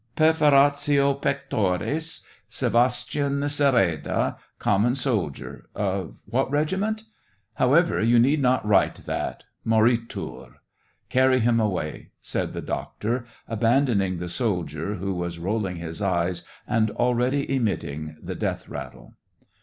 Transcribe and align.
.""Pei'foratio 0.17 1.21
pectoris... 1.21 2.21
Sevastyan 2.49 3.41
Sereda, 3.47 4.35
com 4.57 4.81
mon 4.81 4.95
soldier... 4.95 5.67
of 5.75 6.17
what 6.25 6.49
regiment? 6.49 7.03
however, 7.53 8.01
you 8.01 8.17
need 8.17 8.41
not 8.41 8.65
write 8.67 8.95
that: 9.05 9.43
moriUir. 9.63 10.53
Carry 11.09 11.37
him 11.37 11.59
away," 11.59 12.09
said 12.19 12.53
the 12.53 12.63
doctor, 12.63 13.25
abandoning 13.47 14.17
the 14.17 14.27
soldier, 14.27 14.95
who 14.95 15.13
was 15.13 15.37
rolling 15.37 15.75
his 15.75 16.01
eyes, 16.01 16.43
and 16.67 16.89
already 16.89 17.47
emitting 17.55 18.17
the 18.23 18.33
death 18.33 18.67
rattle. 18.67 19.13